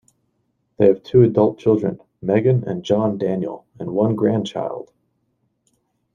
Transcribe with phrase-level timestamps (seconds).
[0.77, 4.91] They have two adult children, Meghan and John Daniel, and one grandchild.